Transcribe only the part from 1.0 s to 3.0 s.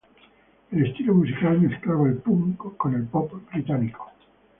musical mezclaba el punk con